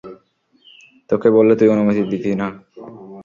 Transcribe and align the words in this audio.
তোকে 1.09 1.27
বললে, 1.31 1.53
তুই 1.55 1.69
অনুমতি 1.69 2.01
দিতি 2.03 2.31
না। 2.35 2.47